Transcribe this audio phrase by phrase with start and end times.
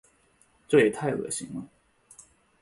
[0.67, 1.63] 这也太恶心了。